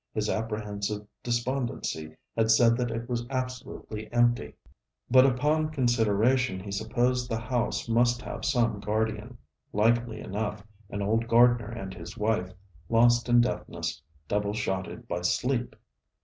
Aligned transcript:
His 0.15 0.31
apprehensive 0.31 1.05
despondency 1.21 2.15
had 2.35 2.49
said 2.49 2.75
that 2.77 2.89
it 2.89 3.07
was 3.07 3.27
absolutely 3.29 4.11
empty, 4.11 4.55
but 5.11 5.27
upon 5.27 5.69
consideration 5.69 6.59
he 6.59 6.71
supposed 6.71 7.29
the 7.29 7.37
house 7.37 7.87
must 7.87 8.19
have 8.23 8.43
some 8.43 8.79
guardian: 8.79 9.37
likely 9.73 10.19
enough, 10.19 10.65
an 10.89 11.03
old 11.03 11.27
gardener 11.27 11.69
and 11.69 11.93
his 11.93 12.17
wife, 12.17 12.51
lost 12.89 13.29
in 13.29 13.41
deafness 13.41 14.01
double 14.27 14.53
shotted 14.53 15.07
by 15.07 15.21
sleep! 15.21 15.75